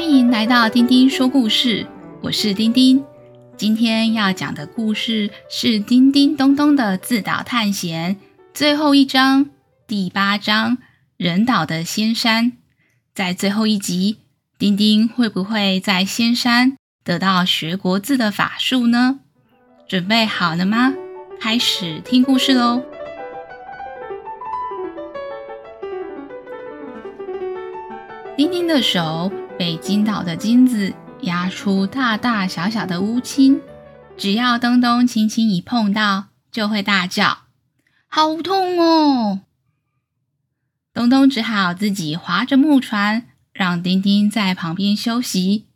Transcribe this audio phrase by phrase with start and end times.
[0.00, 1.86] 欢迎来到丁丁说故事，
[2.22, 3.04] 我是丁丁。
[3.58, 8.16] 今天要讲的故事是《叮叮咚咚的自导探险》
[8.54, 9.50] 最后一章，
[9.86, 10.78] 第八章
[11.18, 12.46] 《人岛的仙山》。
[13.14, 14.16] 在最后一集，
[14.58, 19.20] 丁丁会不会在仙山得到学国字的法术呢？
[19.86, 20.94] 准备好了吗？
[21.38, 22.82] 开始听故事喽！
[28.40, 33.60] 丁丁的手被金岛的金子压出大大小小的乌青，
[34.16, 37.40] 只要东东轻轻一碰到，就会大叫
[38.08, 39.40] ：“好痛哦！”
[40.94, 45.66] 东东只好自己划着木船，让丁丁在旁边休息。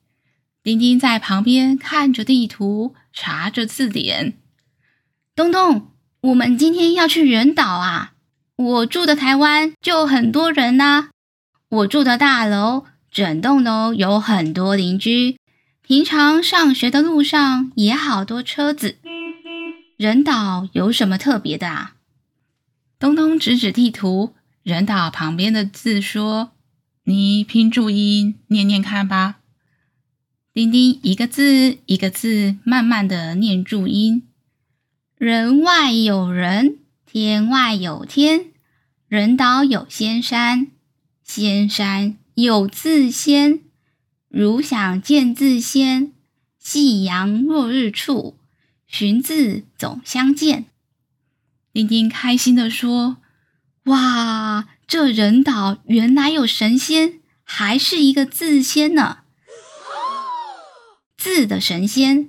[0.62, 4.38] 丁丁在旁边看着地图，查着字典。
[5.36, 5.90] 东东，
[6.22, 8.14] 我们今天要去人岛啊！
[8.56, 11.10] 我住的台湾就很多人呐。
[11.74, 15.36] 我住的大楼，整栋楼有很多邻居。
[15.82, 18.98] 平常上学的路上也好多车子。
[19.96, 21.96] 人岛有什么特别的啊？
[23.00, 26.52] 东东指指地图，人岛旁边的字说
[27.06, 29.40] ：“你拼注音念念看吧。”
[30.54, 34.22] 丁丁一个字一个字慢慢的念注音
[35.18, 38.52] ：“人外有人，天外有天，
[39.08, 40.68] 人岛有仙山。”
[41.24, 43.60] 仙山有字仙，
[44.28, 46.12] 如想见字仙，
[46.58, 48.38] 夕阳落日处，
[48.86, 50.66] 寻字总相见。
[51.72, 53.16] 丁丁开心地说
[53.86, 59.20] ：“哇，这人岛原来有神仙，还是一个字仙呢！
[61.16, 62.28] 字的神仙。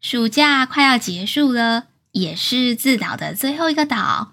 [0.00, 4.32] 暑假快要结束了，也是自岛的最后一个岛，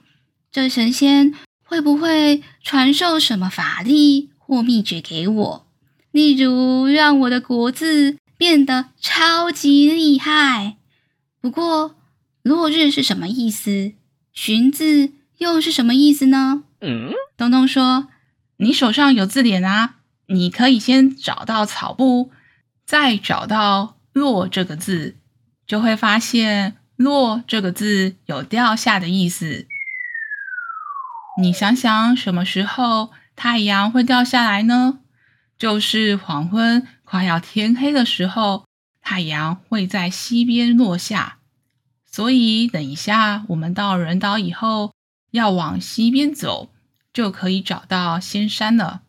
[0.52, 1.34] 这神仙。”
[1.68, 5.68] 会不会传授什么法力或秘诀给我？
[6.12, 10.78] 例如让我的国字变得超级厉害。
[11.42, 11.96] 不过
[12.42, 13.94] “落日”是什么意思
[14.32, 16.64] ？“寻字”又是什么意思呢？
[16.82, 18.08] 嗯，东东说
[18.58, 19.96] ：“你手上有字典啊，
[20.28, 22.32] 你可以先找到草部，
[22.86, 25.18] 再找到‘落’这个字，
[25.68, 29.68] 就会发现‘落’这个字有掉下的意思。”
[31.38, 35.00] 你想想，什么时候太阳会掉下来呢？
[35.58, 38.66] 就是黄昏快要天黑的时候，
[39.02, 41.40] 太阳会在西边落下。
[42.06, 44.94] 所以，等一下我们到人岛以后，
[45.32, 46.70] 要往西边走，
[47.12, 49.02] 就可以找到仙山了。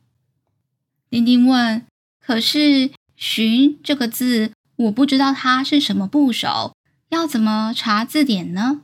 [1.08, 1.86] 丁丁问
[2.20, 6.74] ：“可是‘寻’这个字，我不知道它是什么部首，
[7.10, 8.82] 要怎么查字典呢？”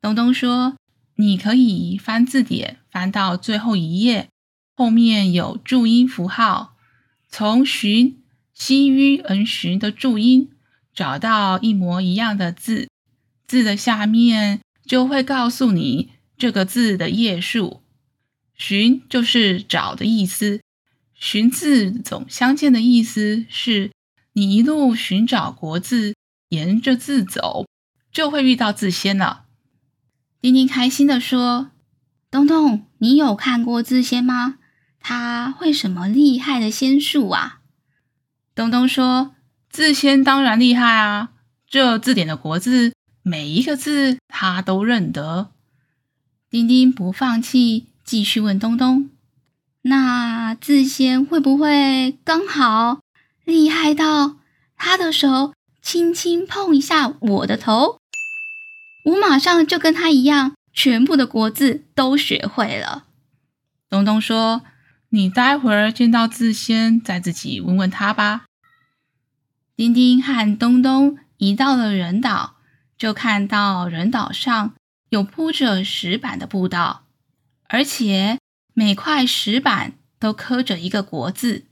[0.00, 0.76] 东东说。
[1.16, 4.28] 你可以翻字典，翻到最后一页，
[4.74, 6.76] 后面有注音符号，
[7.28, 10.50] 从“寻”西吁恩寻的注音
[10.92, 12.88] 找到一模一样的字，
[13.46, 17.82] 字的下面就会告诉你这个字的页数。
[18.56, 20.60] 寻就是找的意思，
[21.14, 23.90] 寻字总相见的意思是
[24.32, 26.14] 你一路寻找国字，
[26.48, 27.66] 沿着字走，
[28.12, 29.43] 就会遇到字仙了。
[30.44, 31.70] 丁丁开心地说
[32.30, 34.56] ：“东东，你有看过字仙吗？
[35.00, 37.60] 他会什么厉害的仙术啊？”
[38.54, 39.34] 东东说
[39.72, 41.30] ：“字仙当然厉害啊！
[41.66, 45.50] 这字典的国字，每一个字他都认得。”
[46.50, 49.08] 丁丁不放弃，继续问东东
[49.80, 53.00] ：“那字仙会不会刚好
[53.46, 54.36] 厉害到
[54.76, 57.96] 他的手轻轻碰一下我的头？”
[59.04, 63.06] 我马上就跟他一样，全部的国字都学会了。
[63.88, 64.62] 东东说
[65.10, 68.46] ：“你待会儿见到字先，再自己问问他吧。”
[69.76, 72.56] 丁丁和东东一到了人岛，
[72.96, 74.74] 就看到人岛上
[75.10, 77.04] 有铺着石板的步道，
[77.68, 78.38] 而且
[78.72, 81.66] 每块石板都刻着一个国字。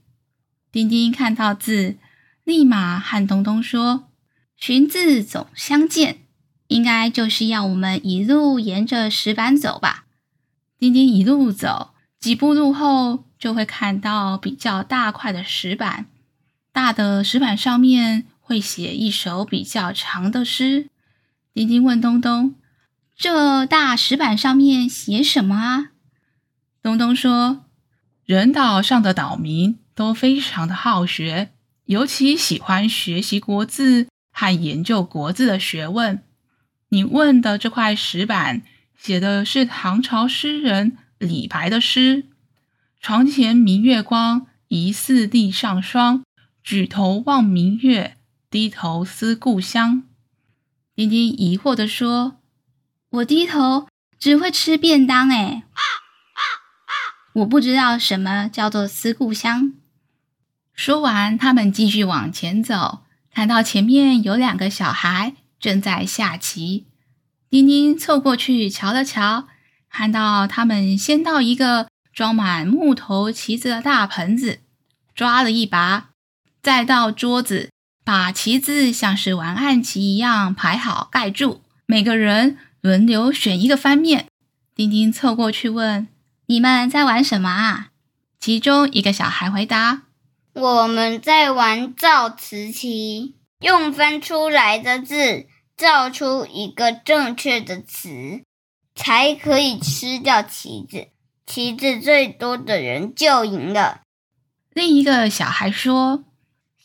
[0.71, 1.97] 丁丁看到字，
[2.43, 4.09] 立马和东东说
[4.55, 6.19] ：“寻字总相见。”
[6.73, 10.05] 应该就是要我们一路沿着石板走吧。
[10.79, 16.07] 丁丁一路走，几步路后就会看到比较大块的石板。
[16.71, 20.89] 大的石板上面会写一首比较长的诗。
[21.53, 22.55] 丁丁问东东
[23.15, 25.91] ：“这大石板上面写什么啊？”
[26.81, 27.65] 东东说
[28.25, 31.51] ：“人岛上的岛民都非常的好学，
[31.85, 36.23] 尤其喜欢学习国字和研究国字的学问。”
[36.93, 38.61] 你问的这块石板
[38.95, 42.27] 写的是唐朝诗人李白的诗
[43.01, 46.23] ：“床前明月光，疑是地上霜。
[46.61, 48.17] 举头望明月，
[48.51, 50.03] 低头思故乡。
[50.93, 52.37] 丁丁疑惑地说
[53.09, 53.87] ：“我低头
[54.19, 55.63] 只会吃便当，哎，
[57.33, 59.73] 我不知道什么叫做思故乡。”
[60.75, 63.03] 说完，他们继续往前走，
[63.33, 66.87] 看到前面有两个小孩正在下棋。
[67.49, 69.47] 丁丁凑过去瞧了瞧，
[69.89, 74.59] 看到他们先到一个装满木头棋子的大盆子，
[75.15, 76.09] 抓了一把，
[76.61, 77.69] 再到桌子，
[78.03, 84.27] 把棋子像是玩暗棋一样排好盖住，每个人轮流选一个翻面。
[84.75, 86.09] 丁丁凑过去问
[86.47, 87.91] ：“你们在玩什么啊？”
[88.37, 90.01] 其中一个小孩回答
[90.51, 98.43] ：“我们在玩造词棋，用翻出来的字。”造出一个正确的词，
[98.95, 101.07] 才可以吃掉棋子。
[101.45, 104.01] 棋子最多的人就赢了。
[104.73, 106.23] 另一个小孩说：“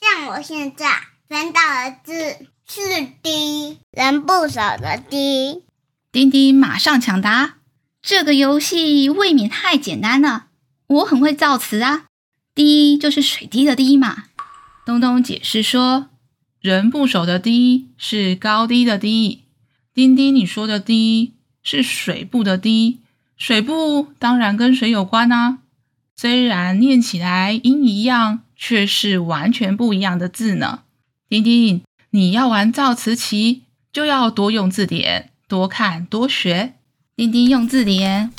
[0.00, 0.90] 像我现在
[1.28, 5.62] 分到的字是‘滴’，人不少的‘滴’。”
[6.10, 7.58] 丁丁马上抢答
[8.02, 10.48] ：“这个游戏未免太简单了，
[10.88, 12.06] 我很会造词啊
[12.54, 14.24] ，‘滴’就是水滴的‘滴’嘛。”
[14.84, 16.08] 东东解释说。
[16.60, 19.44] 人部首的“低”是高低的“低”，
[19.94, 22.98] 丁丁，你说的“低”是水部的“低”，
[23.38, 25.58] 水部当然跟水有关啊。
[26.16, 30.80] 虽然念起来音一样，却是完全不一样的字呢。
[31.28, 33.62] 丁丁，你要玩造词棋，
[33.92, 36.74] 就要多用字典，多看多学。
[37.14, 38.32] 丁丁用字典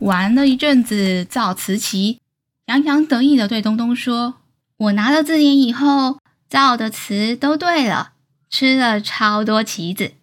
[0.00, 2.20] 玩了一阵子造词棋，
[2.66, 4.34] 洋洋得意地对东东说
[4.76, 8.12] ：“我拿了字典以后。”造的词都对了，
[8.48, 10.14] 吃了超多棋子，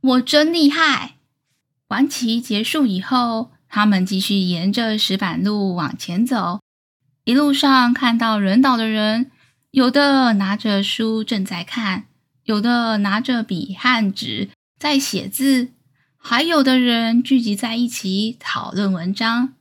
[0.00, 1.16] 我真厉害！
[1.88, 6.60] 玩棋结束以后，他们继续沿着石板路往前走。
[7.24, 9.30] 一路上看到人岛的人，
[9.72, 12.06] 有的拿着书正在看，
[12.44, 14.48] 有的拿着笔和纸
[14.78, 15.68] 在写字，
[16.16, 19.54] 还有的人聚集在一起讨论文章。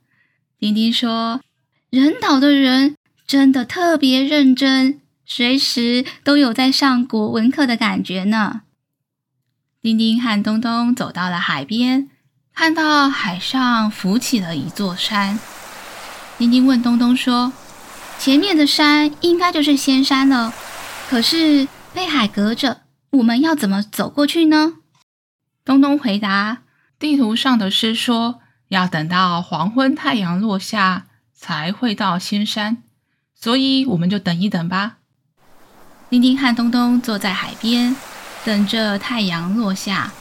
[0.58, 1.42] 丁丁说
[1.90, 2.96] ：“人岛的人
[3.26, 5.00] 真的特别认真。”
[5.34, 8.64] 随时都有在上国文课的感觉呢。
[9.82, 12.10] 丁丁和东东走到了海边，
[12.54, 15.40] 看到海上浮起了一座山。
[16.38, 17.54] 丁丁问东东说
[18.20, 20.54] ：“前面的山应该就是仙山了，
[21.10, 22.82] 可是被海隔着，
[23.12, 24.74] 我们要怎么走过去呢？”
[25.64, 26.64] 东东回答
[27.00, 32.84] ：“地图上的诗说，要等到黄昏太阳落下才会到仙山，
[33.34, 34.98] 所以我们就等一等吧。”
[36.12, 37.96] 丁丁和东东坐在海边，
[38.44, 40.12] 等着太阳落下。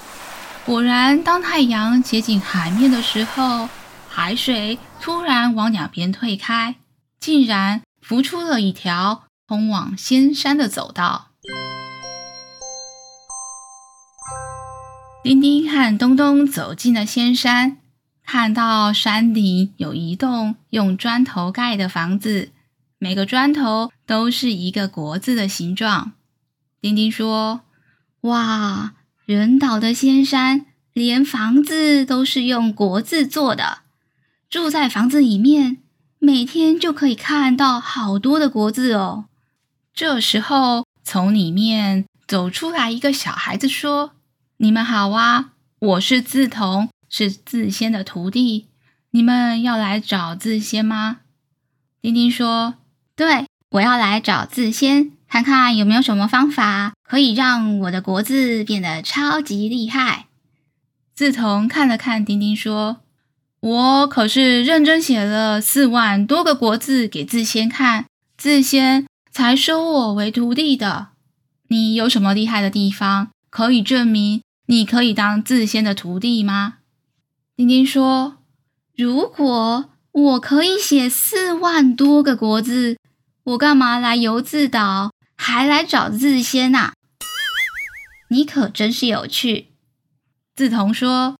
[0.64, 3.68] 果然，当太阳接近海面的时候，
[4.08, 6.76] 海水突然往两边退开，
[7.18, 11.30] 竟然浮出了一条通往仙山的走道。
[15.24, 17.78] 丁丁和东东走进了仙山，
[18.24, 22.52] 看到山顶有一栋用砖头盖的房子。
[23.02, 26.12] 每个砖头都是一个国字的形状。
[26.82, 27.62] 丁丁说
[28.28, 28.92] ：“哇，
[29.24, 33.78] 人岛的仙山，连房子都是用国字做的。
[34.50, 35.78] 住在房子里面，
[36.18, 39.24] 每天就可以看到好多的国字哦。”
[39.94, 44.12] 这时候，从里面走出来一个小孩子说
[44.58, 48.68] ：“你们好啊，我是自童，是自仙的徒弟。
[49.12, 51.20] 你们要来找自仙吗？”
[52.02, 52.74] 丁丁说。
[53.20, 60.28] 对，我要来找自仙，看看有没有什么方法可以让我的国字变得超级厉害。
[61.14, 63.02] 自从看了看丁丁，说
[63.60, 68.06] ：“我可是认真写了四万多个国字给自仙看，
[68.38, 71.08] 自仙才收我为徒弟的。
[71.68, 76.76] 你有什么厉害的地方，可以证明你可以当自仙的徒弟吗？”
[77.54, 78.38] 丁丁说
[78.96, 82.96] ：“如果我可以写四万多个国字。”
[83.42, 86.92] 我干嘛来游自岛，还来找自仙呐？
[88.28, 89.68] 你可真是有趣。
[90.54, 91.36] 自童说：“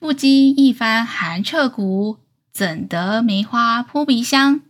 [0.00, 2.18] 不经一番寒彻骨，
[2.50, 4.62] 怎得梅花扑鼻香？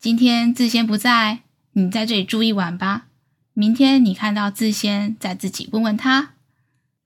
[0.00, 1.40] 今天自仙不在，
[1.72, 3.06] 你在这里住一晚吧。
[3.52, 6.30] 明天你看到自仙，再自己问问他。”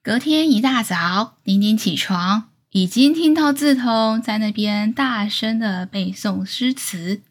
[0.03, 7.23] 隔天一大早，丁丁起床，已经听到自桐在那边大声的背诵诗词。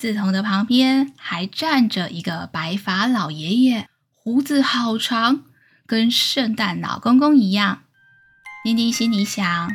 [0.00, 5.42] 自桐的旁边还站着一个白发老爷爷，胡子好长，
[5.86, 7.82] 跟圣诞老公公一样。
[8.64, 9.70] 丁丁心里想：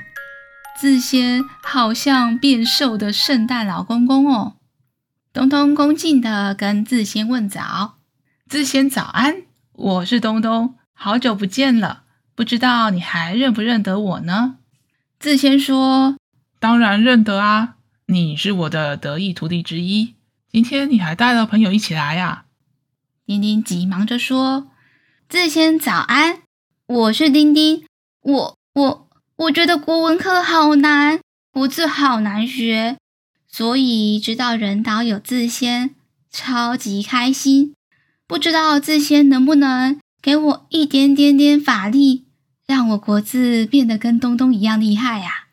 [0.80, 4.56] 自仙好像变瘦的圣诞老公公哦。
[5.32, 8.00] 东东恭敬的跟自仙问早，
[8.50, 12.02] 字仙早安，我是东东，好久不见了，
[12.34, 14.56] 不知道你还认不认得我呢？”
[15.22, 16.18] 字仙说
[16.60, 17.76] ：“当然认得啊，
[18.08, 20.15] 你是我的得意徒弟之一。
[20.56, 22.46] 今天你还带了朋友一起来呀？”
[23.28, 24.72] 丁丁急忙着说
[25.28, 26.44] ：“自先早安，
[26.88, 27.86] 我是丁丁，
[28.22, 31.20] 我我我觉得国文课好难，
[31.52, 32.96] 国字好难学，
[33.50, 35.94] 所以知道人岛有自先，
[36.32, 37.74] 超级开心。
[38.26, 42.28] 不知道自先能不能给我一点点点法力，
[42.66, 45.48] 让我国字变得跟东东一样厉害呀？”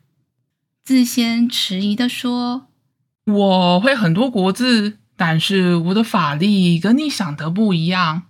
[0.84, 2.68] 自先迟疑地说
[3.24, 8.22] ：“我会很多国字。”但是我的法力跟你想的不一样，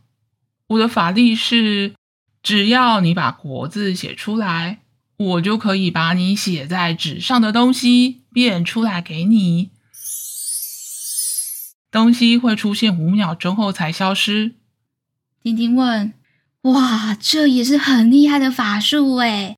[0.66, 1.94] 我的法力是，
[2.42, 4.80] 只要你把国字写出来，
[5.16, 9.70] 我就可以把你写在纸上的东西变出来给你。
[11.90, 14.56] 东西会出现五秒钟后才消失。
[15.42, 16.12] 丁丁问
[16.62, 19.56] ：“哇，这也是很厉害的法术诶，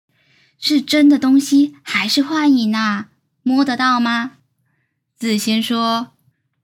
[0.60, 3.08] 是真的东西还是幻影啊？
[3.42, 4.32] 摸得到吗？”
[5.16, 6.08] 字仙说。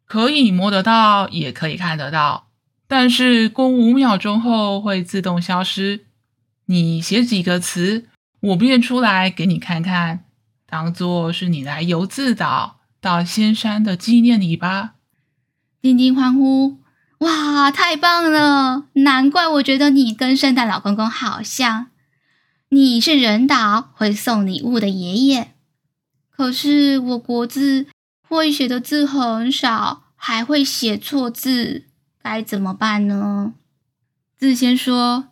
[0.06, 2.48] 可以摸得到，也可以看得到，
[2.88, 6.06] 但是过五秒钟后会自动消失。
[6.66, 8.08] 你写几个词，
[8.40, 10.24] 我变出来给你看看，
[10.66, 14.94] 当做是你来游字岛到仙山的纪念礼吧。
[15.80, 16.78] 丁丁欢呼
[17.18, 18.86] ：“哇，太棒了！
[18.94, 21.86] 难怪我觉得你跟圣诞老公公好像，
[22.70, 25.54] 你是人岛会送礼物的爷爷。
[26.28, 27.86] 可是我国字。”
[28.36, 31.86] 会写的字很少，还会写错字，
[32.22, 33.54] 该怎么办呢？
[34.38, 35.30] 字先说：“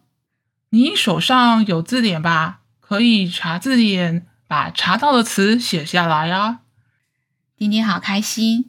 [0.70, 2.60] 你手上有字典吧？
[2.80, 6.60] 可以查字典，把查到的词写下来啊。”
[7.56, 8.68] 丁丁好开心。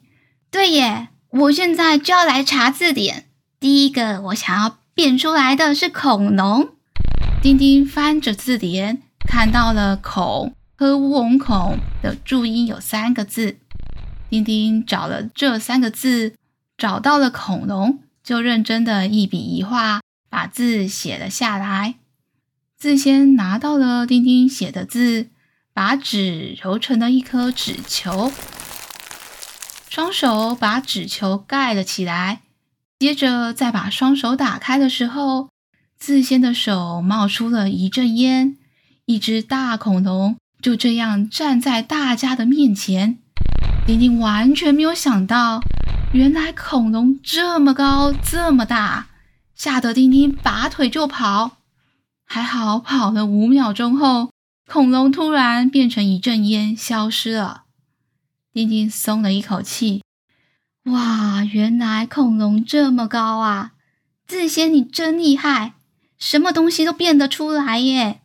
[0.50, 3.26] 对耶，我现在就要来查字典。
[3.58, 6.70] 第一个我想要变出来的是恐龙。
[7.42, 13.58] 丁丁翻着字典，看到了“恐”和“乌龙孔”的注音有三个字。
[14.30, 16.34] 丁丁找了这三个字，
[16.78, 21.96] 找到了恐龙，就认真的一笔一画把字写了下来。
[22.78, 25.26] 字仙拿到了丁丁写的字，
[25.74, 28.30] 把纸揉成了一颗纸球，
[29.88, 32.42] 双手把纸球盖了起来。
[33.00, 35.48] 接着再把双手打开的时候，
[35.98, 38.56] 字仙的手冒出了一阵烟，
[39.06, 43.18] 一只大恐龙就这样站在大家的面前。
[43.86, 45.60] 丁丁完全没有想到，
[46.12, 49.08] 原来恐龙这么高，这么大，
[49.54, 51.58] 吓得丁丁拔腿就跑。
[52.24, 54.30] 还好跑了五秒钟后，
[54.68, 57.64] 恐龙突然变成一阵烟，消失了。
[58.52, 60.04] 丁丁松了一口气。
[60.84, 63.72] 哇，原来恐龙这么高啊！
[64.26, 65.74] 自仙你真厉害，
[66.16, 68.20] 什么东西都变得出来耶。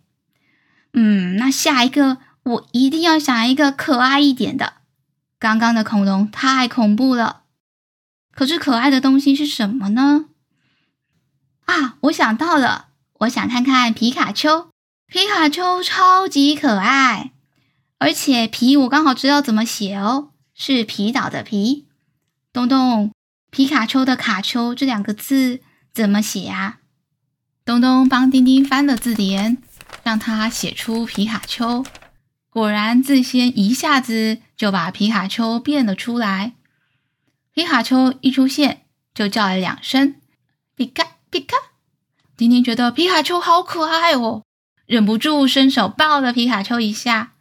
[0.94, 4.74] 嗯，那下一个我一定要想一个可爱一点的。
[5.38, 7.44] 刚刚的恐龙太恐怖了，
[8.32, 10.26] 可是可爱的东西是什么呢？
[11.66, 12.88] 啊，我想到了，
[13.20, 14.70] 我想看看皮卡丘。
[15.08, 17.32] 皮卡丘超级可爱，
[18.00, 21.88] 而且皮我刚好知道怎么写哦，是皮岛的皮。
[22.52, 23.12] 东东，
[23.52, 25.62] 皮卡丘的卡丘这两个字
[25.94, 26.80] 怎么写啊？
[27.64, 29.58] 东东帮丁丁翻了字典，
[30.04, 31.86] 让他写出皮卡丘。
[32.56, 36.54] 果然，自仙一下子就把皮卡丘变了出来。
[37.54, 40.16] 皮卡丘一出现，就叫了两声
[40.74, 41.58] “皮卡皮卡”。
[42.38, 44.44] 丁丁觉得皮卡丘好可爱哦，
[44.86, 47.34] 忍不住伸手抱了皮卡丘一下。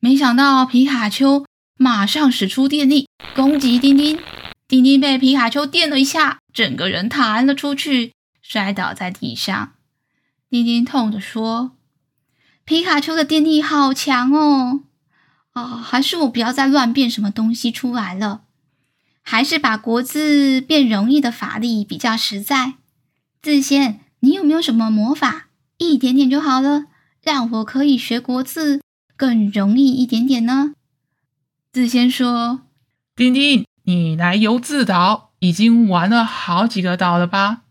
[0.00, 1.46] 没想到皮卡丘
[1.78, 4.20] 马上使出电力攻击丁丁，
[4.66, 9.72] 丁丁被皮卡丘电了一下，整个人弹了出去，摔倒在地上。
[10.50, 11.77] 丁丁痛着说。
[12.68, 14.82] 皮卡丘的电力好强哦！
[15.54, 18.42] 哦，还是我不要再乱变什么东西出来了，
[19.22, 22.74] 还是把国字变容易的法力比较实在。
[23.40, 25.46] 自仙，你有没有什么魔法？
[25.78, 26.84] 一点点就好了，
[27.22, 28.82] 让我可以学国字
[29.16, 30.74] 更容易一点点呢？
[31.72, 32.60] 自仙说
[33.16, 37.62] ：“丁丁，你来游字岛已经玩了好几个岛了吧？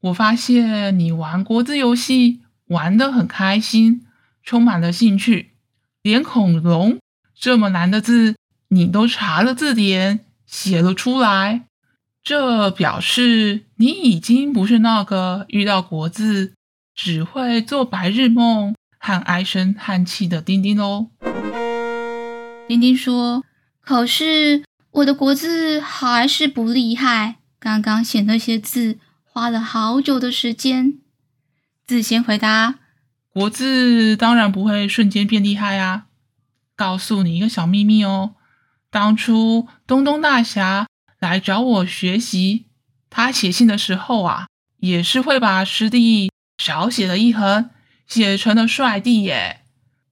[0.00, 4.04] 我发现你玩国字游戏玩得很开心。”
[4.44, 5.52] 充满了兴趣，
[6.02, 6.98] 连恐龙
[7.34, 8.36] 这么难的字，
[8.68, 11.66] 你都查了字典写了出来，
[12.22, 16.52] 这表示你已经不是那个遇到国字
[16.94, 21.08] 只会做白日梦和唉声叹气的丁丁喽。
[22.68, 23.44] 丁丁说
[23.80, 30.98] ：“可是我的国字还是不厉害，刚刚写那些字花了好久的时间。
[31.86, 32.78] 字仙回答
[33.34, 36.06] ：“国字当然不会瞬间变厉害啊！
[36.76, 38.36] 告诉你一个小秘密哦，
[38.90, 40.86] 当初东东大侠
[41.18, 42.66] 来找我学习，
[43.10, 44.46] 他写信的时候啊，
[44.78, 47.70] 也是会把师弟少写了一横，
[48.06, 49.62] 写成了帅弟耶。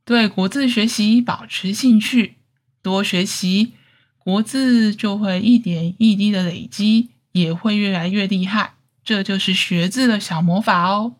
[0.04, 2.38] 对国字学习保持兴趣，
[2.82, 3.74] 多学习。”
[4.18, 8.74] 国字就会一点一滴的累积，也会越来越厉害。
[9.04, 11.14] 这就是学字的小魔法哦。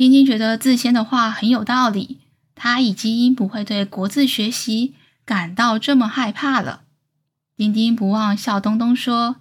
[0.00, 2.20] 丁丁觉得自谦的话很有道理，
[2.54, 4.94] 他已经不会对国字学习
[5.26, 6.84] 感到这么害怕了。
[7.54, 9.36] 丁丁不忘笑东东说：“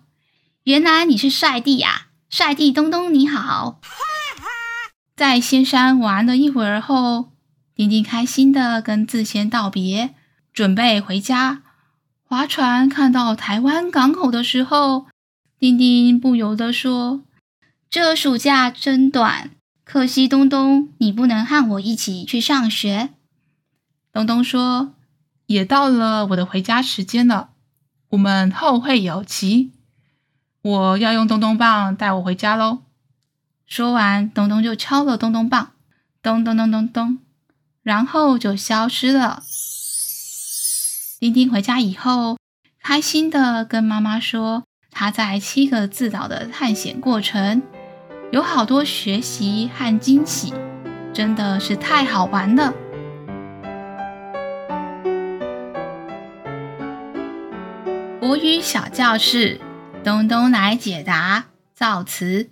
[0.65, 3.79] 原来你是帅弟呀，帅弟东东你好。”
[5.15, 7.31] 在仙山玩了一会儿后，
[7.73, 10.13] 丁丁开心的跟自谦道别，
[10.51, 11.63] 准备回家。
[12.25, 15.05] 划船看到台湾港口的时候，
[15.57, 17.21] 丁丁不由得说
[17.89, 19.51] ：“这暑假真短，
[19.91, 23.09] 可惜东东你不能和我一起去上学。”
[24.13, 24.93] 东东说
[25.47, 27.49] ：“也到了我的回家时间了，
[28.09, 29.71] 我们后会有期。
[30.61, 32.83] 我要用东东棒带我回家喽。”
[33.65, 35.71] 说完，东东就敲了东东棒，
[36.21, 37.17] 咚咚咚咚咚，
[37.81, 39.41] 然后就消失了。
[41.19, 42.37] 丁丁回家以后，
[42.79, 47.63] 开心的跟妈妈说，他在七个字岛的探险过程
[48.31, 50.53] 有好多学习和惊喜，
[51.11, 52.71] 真的是太好玩了。
[58.19, 59.59] 国语小教室，
[60.03, 62.51] 东东来解答造词。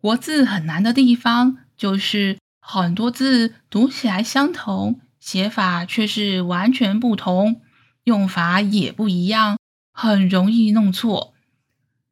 [0.00, 7.60] 国字很难的地方，就是很多字读起来相同，写法却是完全不同。
[8.04, 9.58] 用法也不一样，
[9.92, 11.34] 很容易弄错。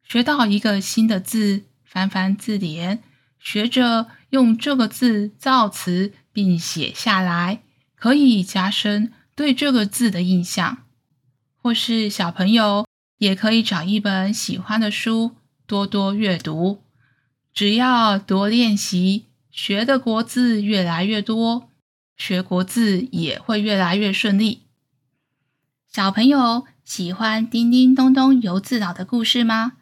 [0.03, 1.63] 学到一个新的字，
[1.95, 3.01] 翻翻字典，
[3.39, 7.61] 学着用这个字造词并写下来，
[7.95, 10.79] 可以加深对这个字的印象。
[11.55, 12.85] 或是小朋友
[13.19, 16.83] 也可以找一本喜欢的书，多多阅读。
[17.53, 21.69] 只要多练习，学的国字越来越多，
[22.17, 24.63] 学国字也会越来越顺利。
[25.89, 29.77] 小朋友喜欢叮叮咚咚游字岛的故事吗？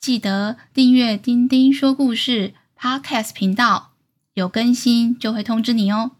[0.00, 3.92] 记得订阅“丁丁说故事 ”Podcast 频道，
[4.34, 6.12] 有更新就会通知你哦。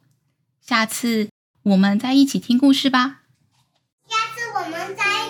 [0.61, 1.29] 下次
[1.63, 3.23] 我们再一起听故事吧。
[4.09, 5.28] 下次我们再。